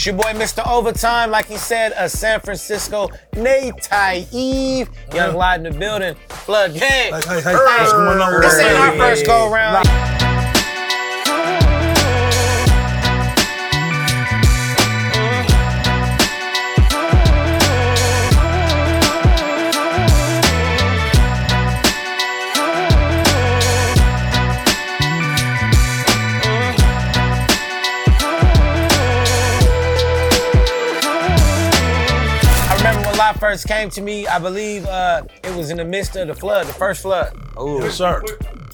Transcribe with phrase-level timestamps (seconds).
[0.00, 0.66] It's your boy, Mr.
[0.66, 1.30] Overtime.
[1.30, 3.86] Like he said, a San Francisco Nate
[4.32, 4.88] Eve.
[5.12, 6.14] Yung Lott in the building.
[6.30, 6.80] Flood gang.
[6.80, 8.40] Hey, hey, hey, what's going on?
[8.40, 10.19] This ain't our first go round.
[33.40, 36.66] First came to me, I believe uh, it was in the midst of the flood,
[36.66, 37.36] the first flood.
[37.56, 38.22] Oh, Yes, sir.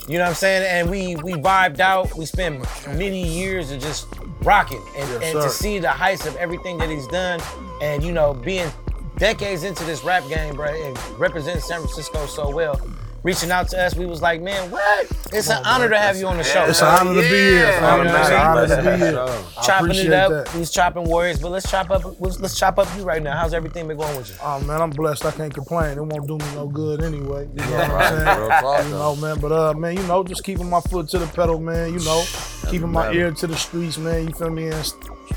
[0.08, 0.64] You know what I'm saying?
[0.68, 2.14] And we we vibed out.
[2.14, 4.06] We spent many years of just
[4.42, 7.40] rocking, and, Yes, and to see the heights of everything that he's done,
[7.80, 8.70] and you know, being
[9.16, 12.80] decades into this rap game, bro, and representing San Francisco so well.
[13.26, 15.10] Reaching out to us, we was like, man, what?
[15.32, 16.64] It's an honor to have you on the show.
[16.66, 17.66] It's an honor to be here.
[17.66, 18.04] Yeah, fam.
[18.04, 18.20] man.
[18.20, 19.62] It's an honor to be here.
[19.64, 20.30] Chopping it up.
[20.30, 20.48] that.
[20.50, 22.20] He's chopping warriors, but let's chop up.
[22.20, 23.36] Let's, let's chop up you right now.
[23.36, 24.36] How's everything been going with you?
[24.40, 25.24] Oh man, I'm blessed.
[25.24, 25.98] I can't complain.
[25.98, 27.48] It won't do me no good anyway.
[27.52, 28.92] You know what I'm saying?
[28.92, 29.40] You know, man.
[29.40, 31.94] But uh, man, you know, just keeping my foot to the pedal, man.
[31.94, 32.22] You know,
[32.68, 34.28] keeping my ear to the streets, man.
[34.28, 34.68] You feel me?
[34.68, 34.92] And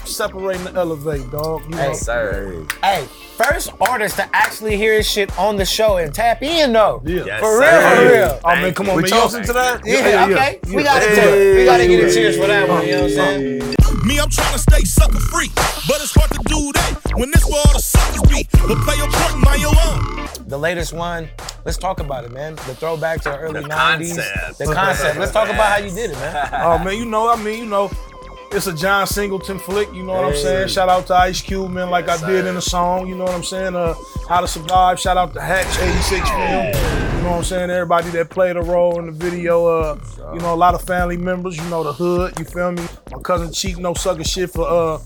[0.06, 1.64] separating the elevate, dog.
[1.64, 2.66] You know, Hey, Sir.
[2.84, 7.02] Hey, first artist to actually hear his shit on the show and tap in though.
[7.06, 7.24] Yeah.
[7.26, 7.96] Yes, For real, sir.
[7.96, 8.40] for real.
[8.44, 9.12] Oh man, come on, We man.
[9.12, 9.82] toasting Yo, to that?
[9.86, 10.60] Yeah, Yeah, yeah, okay.
[10.68, 10.76] yeah.
[10.76, 11.16] We gotta Hey.
[11.16, 11.56] do it.
[11.58, 12.86] We gotta get a cheers for that one.
[12.86, 13.60] You know what I'm saying?
[14.06, 15.52] Me, I'm trying to stay sucker free,
[15.88, 18.48] but it's hard to do that when this where all the suckers be.
[18.52, 20.30] But play your part and mind your own.
[20.48, 21.30] The latest one.
[21.66, 22.56] Let's talk about it, man.
[22.56, 24.16] The throwback to the early The 90s.
[24.16, 24.58] concept.
[24.58, 25.20] The concept.
[25.20, 26.50] Let's talk about how you did it, man.
[26.54, 27.92] Oh man, you know, I mean, you know,
[28.52, 29.92] it's a John Singleton flick.
[29.94, 30.68] You know what I'm saying?
[30.70, 33.08] Shout out to Ice Cube, man, like Yes, I did in the song.
[33.08, 33.76] You know what I'm saying?
[33.76, 33.94] Uh,
[34.28, 35.00] How to Survive.
[35.00, 36.40] Shout out to Hatch 86 film.
[36.40, 37.70] You know what I'm saying?
[37.70, 39.66] Everybody that played a role in the video.
[39.66, 40.00] Uh,
[40.34, 41.58] you know, a lot of family members.
[41.58, 42.38] You know the hood.
[42.40, 42.84] You feel me?
[43.12, 45.00] My cousin Cheek, no sucker shit for uh.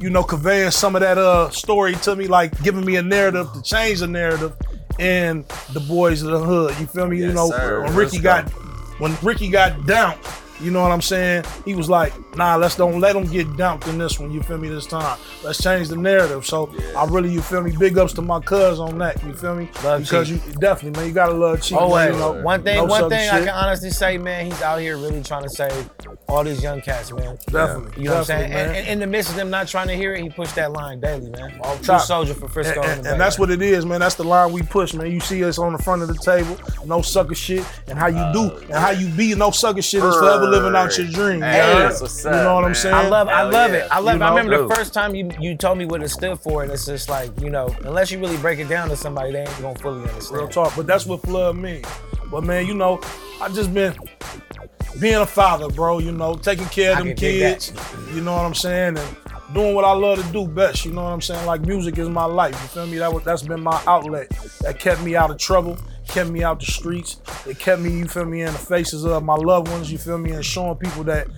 [0.00, 3.52] You know, conveying some of that uh story to me, like giving me a narrative
[3.52, 4.54] to change the narrative
[4.98, 6.78] And the boys of the hood.
[6.80, 7.18] You feel me?
[7.18, 7.82] you know, sir.
[7.82, 8.58] when Ricky Let's got go.
[8.98, 10.26] when Ricky got dumped,
[10.60, 11.44] you know what I'm saying?
[11.64, 14.58] He was like, nah, let's don't let him get dumped in this one, you feel
[14.58, 15.18] me, this time.
[15.42, 16.46] Let's change the narrative.
[16.46, 19.54] So I really, you feel me, big ups to my cuz on that, you feel
[19.54, 19.68] me?
[19.82, 20.46] Love because Chief.
[20.46, 21.78] you definitely, man, you gotta love Chief.
[21.80, 24.62] Oh, man, you know, one thing, no one thing I can honestly say, man, he's
[24.62, 25.90] out here really trying to save
[26.28, 27.38] all these young cats, man.
[27.46, 28.02] Definitely.
[28.02, 28.52] You know what I'm saying?
[28.52, 28.74] And, man.
[28.76, 31.00] and in the midst of them not trying to hear it, he pushed that line
[31.00, 31.60] daily, man.
[31.82, 32.82] True soldier for Frisco.
[32.82, 34.00] And, and, and that's what it is, man.
[34.00, 35.10] That's the line we push, man.
[35.10, 38.32] You see us on the front of the table, no sucker shit, and how you
[38.32, 41.40] do, uh, and how you be no sucker shit is forever living out your dream.
[41.40, 42.94] Hey, you that's what's up, You know what I'm saying?
[42.94, 43.84] I love, I love yeah.
[43.84, 43.88] it.
[43.90, 44.24] I love You it.
[44.24, 44.36] I know?
[44.36, 47.08] remember the first time you, you told me what it stood for, and it's just
[47.08, 50.08] like, you know, unless you really break it down to somebody, they ain't gonna fully
[50.08, 50.40] understand.
[50.40, 51.86] Real talk, but that's what flood means.
[52.30, 53.00] But man, you know,
[53.40, 53.94] I've just been
[55.00, 55.98] being a father, bro.
[55.98, 57.72] You know, taking care of them kids.
[58.14, 59.16] You know what I'm saying, and
[59.54, 60.84] doing what I love to do best.
[60.84, 61.44] You know what I'm saying?
[61.46, 62.52] Like music is my life.
[62.52, 62.98] You feel me?
[62.98, 64.30] That was, that's been my outlet.
[64.60, 65.76] That kept me out of trouble.
[66.10, 67.20] Kept me out the streets.
[67.46, 69.92] It kept me, you feel me, in the faces of my loved ones.
[69.92, 71.28] You feel me, and showing people that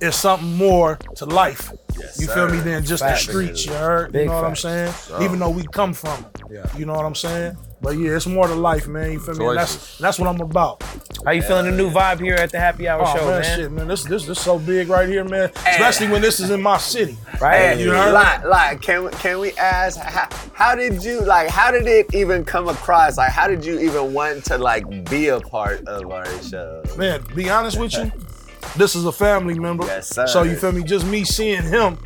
[0.00, 1.72] it's something more to life.
[1.98, 2.64] Yes, you feel me sir.
[2.64, 3.26] than just Facts.
[3.26, 3.66] the streets.
[3.66, 4.12] You heard?
[4.12, 5.00] Big you know what I'm facts.
[5.08, 5.22] saying?
[5.22, 6.26] Even though we come from 'em.
[6.50, 6.64] Yeah.
[6.76, 7.56] You know what I'm saying?
[7.80, 9.12] But yeah, it's more to life, man.
[9.12, 9.46] You feel me?
[9.46, 10.82] And that's that's what I'm about.
[11.24, 13.58] How you feeling the new vibe here at the Happy Hour Oh show, man, man?
[13.58, 13.88] shit, man.
[13.88, 15.50] This this this so big right here, man.
[15.66, 17.16] Especially when this is in my city.
[17.40, 17.74] Right?
[17.76, 18.12] Hey, You heard?
[18.12, 21.48] like, like, can we, can we ask how, how did you like?
[21.50, 23.16] How did it even come across?
[23.16, 26.82] Like, how did you even want to like be a part of our show?
[26.96, 28.10] Man, be honest with you,
[28.76, 29.84] this is a family member.
[29.86, 30.26] Yes, sir.
[30.26, 30.82] So you feel me?
[30.82, 31.98] Just me seeing him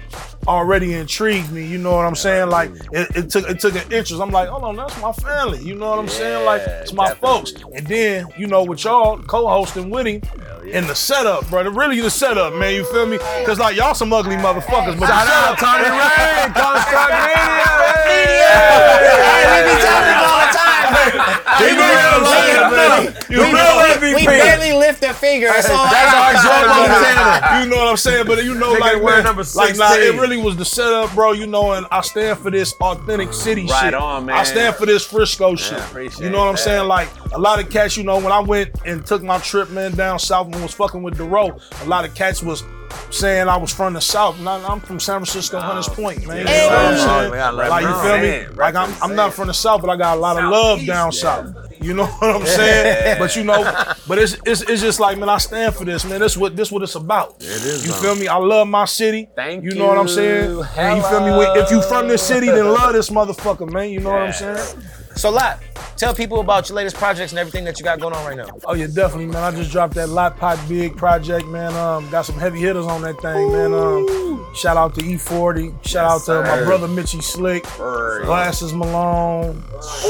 [0.49, 1.65] already intrigued me.
[1.67, 2.49] You know what I'm saying?
[2.51, 4.21] Like it, it took it took an interest.
[4.21, 5.63] I'm like, hold on, that's my family.
[5.63, 6.45] You know what I'm saying?
[6.45, 7.29] Like it's my definitely.
[7.29, 7.53] folks.
[7.75, 10.21] And then you know with y'all co-hosting with him.
[10.65, 10.79] yeah.
[10.79, 12.75] And the setup, brother, really the setup, man.
[12.75, 13.19] You feel me?
[13.45, 17.13] Cause like y'all some ugly motherfuckers, but the Shout out setup, Tony Rain, Construct
[18.07, 18.53] Media.
[19.23, 20.73] Hey, we be telling all the time.
[21.63, 22.19] You real
[22.71, 23.15] man.
[23.31, 23.72] You We, real
[24.03, 24.27] we, we MVP.
[24.27, 25.47] barely lift a finger.
[25.47, 28.27] That's all That's I our job, You know what I'm saying?
[28.27, 31.33] But you know, like, wear man, number like, nah, it really was the setup, bro.
[31.33, 33.95] You know, and I stand for this authentic city Right shit.
[33.95, 34.37] on, man.
[34.37, 35.79] I stand for this Frisco shit.
[35.79, 36.61] appreciate You know what I'm that.
[36.63, 36.89] saying?
[36.89, 39.93] Like, a lot of cats, you know, when I went and took my trip, man,
[39.93, 42.63] down south and was fucking with the road, a lot of cats was
[43.11, 44.39] saying I was from the south.
[44.39, 46.39] And I'm from San Francisco, Hunters Point, man.
[46.39, 47.31] You know what I'm We saying?
[47.33, 48.29] gotta Like, you feel me?
[48.39, 50.85] represent, Like, I'm, I'm not from the south, but I got a lot of love
[50.87, 51.55] down south.
[51.81, 53.19] You know what I'm saying?
[53.19, 53.63] But you know,
[54.07, 56.21] but it's, it's it's just like man, I stand for this, man.
[56.21, 57.35] This what this what it's about.
[57.41, 58.01] It is, You man.
[58.03, 58.29] feel me?
[58.29, 59.29] I love my city.
[59.35, 59.71] Thank you.
[59.73, 60.51] You know what I'm saying?
[60.51, 60.63] you.
[60.77, 61.31] And you feel me?
[61.61, 63.91] If you from this city, then love this motherfucker, man.
[63.91, 64.85] You know what I'm saying?
[65.17, 65.61] So, Lott,
[65.97, 68.49] tell people about your latest projects and everything that you got going on right now.
[68.65, 69.43] Oh yeah, definitely, man.
[69.43, 71.75] I just dropped that Lot Pot Big project, man.
[71.75, 73.73] Um, got some heavy hitters on that thing, man.
[73.75, 75.87] Um, shout out to E40.
[75.87, 77.65] Shout out to my brother Mitchy Slick.
[77.79, 78.25] Word.
[78.25, 79.63] Glasses Malone.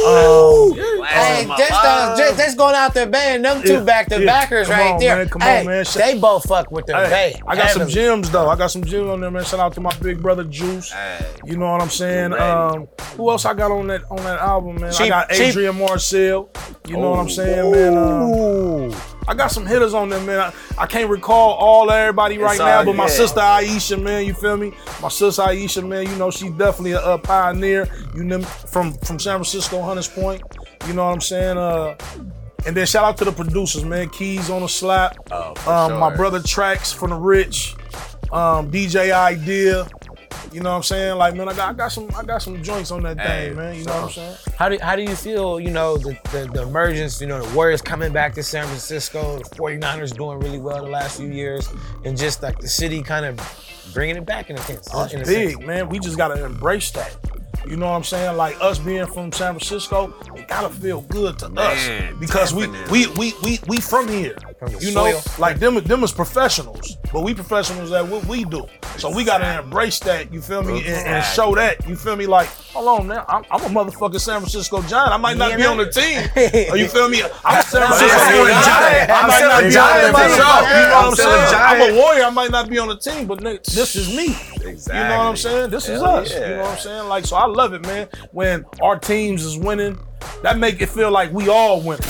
[0.06, 4.20] Um, Hey, just, uh, just, just going out there, bang, them two Yeah, back to
[4.20, 4.24] yeah.
[4.26, 5.16] backers Come right on, there.
[5.16, 5.84] man, come on, hey, man.
[5.84, 6.96] Sh- they both fuck with them.
[7.10, 8.48] Hey, Hey, I got some gems though.
[8.48, 9.44] I got some gems on there, man.
[9.44, 10.90] Shout out to my big brother Juice.
[10.90, 11.26] Hey.
[11.44, 12.32] You know what I'm saying?
[12.34, 14.92] Um, who else I got on that on that album, man?
[14.98, 16.50] I got Adrian Marcel.
[16.88, 17.96] You know what I'm saying, man?
[17.96, 18.94] Um,
[19.28, 20.40] I got some hitters on there, man.
[20.40, 24.56] I, I can't recall all everybody right now, but my sister Aisha, man, you feel
[24.56, 24.72] me?
[25.00, 27.88] My sister Aisha, man, you know she's definitely a, a pioneer.
[28.14, 30.42] You know, from from San Francisco, Hunters Point.
[30.86, 31.56] You know what I'm saying?
[31.56, 31.96] Uh,
[32.66, 34.08] and then shout out to the producers, man.
[34.10, 35.16] Keys on the slap.
[35.30, 37.74] Oh, um, my brother Tracks from the Rich.
[38.32, 39.86] Um, DJ Idea.
[40.52, 41.16] You know what I'm saying?
[41.16, 43.56] Like, man, I got, I got some I got some joints on that Hey, thing,
[43.56, 43.74] man.
[43.74, 44.36] You know what I'm saying?
[44.56, 47.54] How do, how do you feel, you know, the, the, the emergence, you know, the
[47.54, 51.68] Warriors coming back to San Francisco, the 49ers doing really well the last few years,
[52.04, 53.40] and just like the city kind of
[53.94, 54.88] bringing it back in a sense.
[54.92, 55.66] It's in a big, sense.
[55.66, 55.88] man.
[55.88, 57.16] We just gotta embrace that.
[57.66, 58.36] You know what I'm saying?
[58.36, 62.66] Like us being from San Francisco, it gotta feel good to Man, us because we,
[62.90, 64.36] we we we we from here.
[64.62, 68.44] From the you know, like them them is professionals, but we professionals at what we
[68.44, 68.64] do.
[68.96, 70.32] So we gotta embrace that.
[70.32, 70.86] You feel me?
[70.86, 71.84] And, and show that.
[71.88, 72.26] You feel me?
[72.26, 75.10] Like, hold on now, I'm, I'm a motherfucking San Francisco Giant.
[75.10, 75.70] I might not Yeah, be man.
[75.72, 76.18] on the team.
[76.36, 77.22] or oh, you feel me?
[77.44, 79.10] I'm a San Francisco Giant.
[79.10, 80.30] I I'm might not a be Giant on the team.
[80.30, 80.68] myself.
[80.68, 81.54] You know what I'm I'm a saying?
[81.58, 82.22] I'm a warrior.
[82.22, 84.26] I might not be on the team, but this is me.
[84.64, 84.94] Exactly.
[84.96, 85.70] You know what I'm saying?
[85.70, 86.32] This is Hell us.
[86.32, 87.08] You know what I'm saying?
[87.08, 88.06] Like, so I love it, man.
[88.30, 89.98] When our teams is winning,
[90.44, 92.06] that make it feel like we all winning.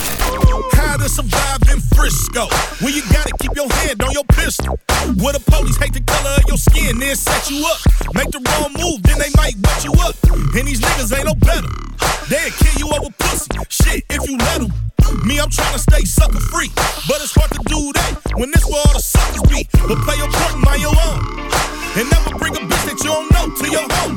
[0.73, 2.49] How to survive in Frisco.
[2.85, 4.79] When you gotta keep your hand on your pistol.
[5.21, 7.79] Where the police hate the color of your skin, then set you up.
[8.15, 10.15] Make the wrong move, then they might wet you up.
[10.55, 11.69] And these niggas ain't no better.
[12.31, 13.51] They'll kill you over pussy.
[13.69, 14.73] Shit, if you let them.
[15.27, 16.71] Me, I'm trying to stay sucker free.
[17.07, 19.69] But it's hard to do that when this where all the suckers be.
[19.85, 21.21] But play your part mind your own.
[21.99, 24.17] And never bring a bitch that you don't know to your home.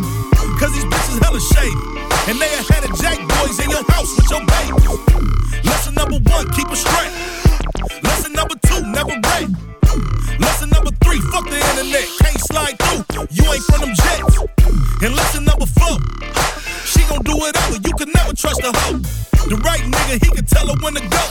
[0.55, 1.75] Cause these bitches hella shady.
[2.31, 4.74] And they ahead of Jack boys in your house with your babies.
[6.55, 7.11] Keep it straight.
[8.03, 9.49] Lesson number two, never break.
[10.39, 12.07] Lesson number three, fuck the internet.
[12.23, 13.27] Can't slide through.
[13.29, 14.39] You ain't from them jets.
[15.03, 15.99] And lesson number four,
[16.87, 17.75] she gon' do whatever.
[17.75, 18.99] You can never trust a hoe.
[19.51, 21.23] The right nigga, he can tell her when to go.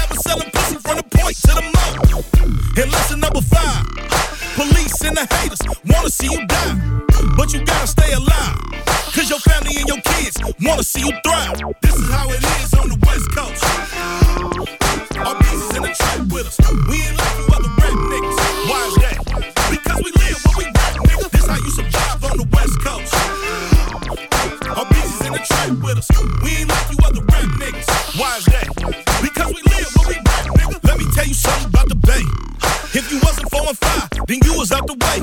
[0.00, 2.78] Have her selling pussy from the point to the mouth.
[2.80, 3.84] And lesson number five,
[4.56, 5.60] police and the haters
[5.92, 7.04] wanna see you die.
[7.36, 8.56] But you gotta stay alive.
[9.12, 11.60] Cause your family and your kids wanna see you thrive.
[11.82, 14.69] This is how it is on the West Coast.
[16.50, 16.58] Us.
[16.88, 18.38] We ain't like you other rap niggas.
[18.66, 19.18] Why is that?
[19.70, 21.30] Because we live where we rap, nigga.
[21.30, 23.14] This how you survive on the West Coast.
[24.66, 26.08] Our pieces in the trap with us.
[26.42, 27.86] We ain't like you other niggas.
[28.18, 28.66] Why is that?
[29.22, 30.76] Because we live where we rap, nigga.
[30.82, 32.24] Let me tell you something about the Bay.
[32.98, 35.18] If you wasn't 415, then you was out the way.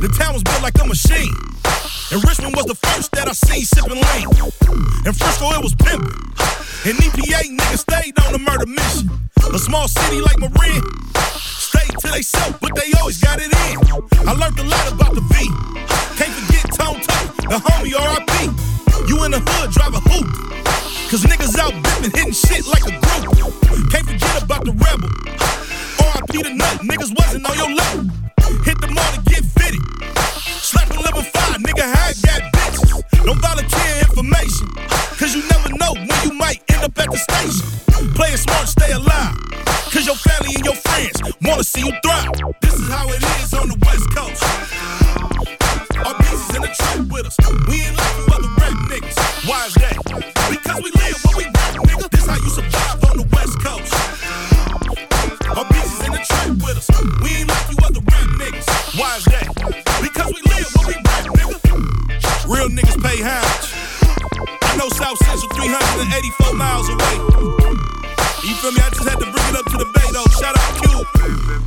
[0.00, 1.32] The town was built like a machine.
[2.12, 4.30] And Richmond was the first that I seen sipping lean.
[5.02, 6.06] In Frisco, it was pimpin'.
[6.86, 9.10] And EPA niggas stayed on the murder mission.
[9.50, 10.82] A small city like Marin,
[11.42, 13.74] stayed to they self, but they always got it in.
[14.22, 15.50] I learned a lot about the V.
[16.14, 18.54] Can't forget Tone Tucker, the homie RIP.
[19.10, 20.30] You in the hood, drive a hoop.
[21.10, 23.34] Cause niggas out bipping, hitting shit like a group.
[23.90, 25.10] Can't forget about the rebel.
[25.10, 28.05] RIP the nut, niggas wasn't on your level.
[31.86, 33.24] Nigga, how I.
[33.24, 34.68] Don't volunteer information.
[35.18, 38.14] Cause you never know when you might end up at the station.
[38.14, 39.34] Play it smart, stay alive.
[39.90, 42.30] Cause your family and your friends wanna see you thrive.
[42.60, 44.42] This is how it is on the West Coast.
[46.06, 47.36] Our pieces in the trap with us.
[47.68, 49.48] We ain't like you other rap niggas.
[49.48, 49.95] Why is that?
[66.76, 67.16] Miles away.
[68.44, 68.80] You feel me?
[68.84, 70.28] I just had to bring it up to the bay though.
[70.36, 71.08] Shout out to Cube.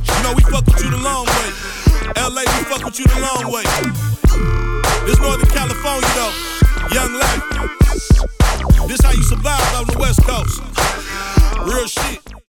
[0.06, 1.50] You know we fuck with you the long way.
[2.14, 3.64] LA, we fuck with you the long way.
[5.06, 6.34] This Northern California though.
[6.94, 7.42] Young life.
[8.86, 10.62] This how you survive on the West Coast.
[11.66, 12.30] Real shit.